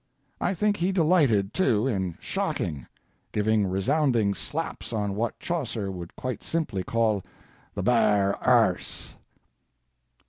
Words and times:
I 0.39 0.55
think 0.55 0.77
he 0.77 0.91
delighted, 0.91 1.53
too, 1.53 1.85
in 1.85 2.17
shocking 2.19 2.87
giving 3.31 3.67
resounding 3.67 4.33
slaps 4.33 4.91
on 4.91 5.13
what 5.13 5.37
Chaucer 5.37 5.91
would 5.91 6.15
quite 6.15 6.41
simply 6.41 6.83
call 6.83 7.21
'the 7.75 7.83
bare 7.83 8.35
erse.'" 8.43 9.15